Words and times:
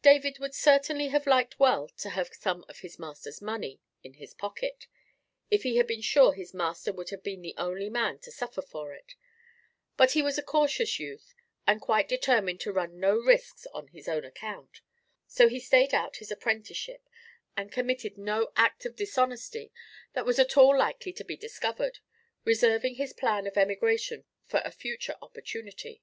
David 0.00 0.38
would 0.38 0.54
certainly 0.54 1.08
have 1.08 1.26
liked 1.26 1.60
well 1.60 1.88
to 1.98 2.08
have 2.08 2.28
some 2.32 2.64
of 2.66 2.78
his 2.78 2.98
master's 2.98 3.42
money 3.42 3.78
in 4.02 4.14
his 4.14 4.32
pocket, 4.32 4.86
if 5.50 5.64
he 5.64 5.76
had 5.76 5.86
been 5.86 6.00
sure 6.00 6.32
his 6.32 6.54
master 6.54 6.94
would 6.94 7.10
have 7.10 7.22
been 7.22 7.42
the 7.42 7.52
only 7.58 7.90
man 7.90 8.18
to 8.20 8.32
suffer 8.32 8.62
for 8.62 8.94
it; 8.94 9.16
but 9.98 10.12
he 10.12 10.22
was 10.22 10.38
a 10.38 10.42
cautious 10.42 10.98
youth, 10.98 11.34
and 11.66 11.82
quite 11.82 12.08
determined 12.08 12.58
to 12.60 12.72
run 12.72 12.98
no 12.98 13.16
risks 13.18 13.66
on 13.66 13.88
his 13.88 14.08
own 14.08 14.24
account. 14.24 14.80
So 15.26 15.46
he 15.46 15.60
stayed 15.60 15.92
out 15.92 16.16
his 16.24 16.30
apprenticeship, 16.32 17.06
and 17.54 17.70
committed 17.70 18.16
no 18.16 18.52
act 18.56 18.86
of 18.86 18.96
dishonesty 18.96 19.74
that 20.14 20.24
was 20.24 20.38
at 20.38 20.56
all 20.56 20.78
likely 20.78 21.12
to 21.12 21.22
be 21.22 21.36
discovered, 21.36 21.98
reserving 22.46 22.94
his 22.94 23.12
plan 23.12 23.46
of 23.46 23.58
emigration 23.58 24.24
for 24.46 24.62
a 24.64 24.70
future 24.70 25.16
opportunity. 25.20 26.02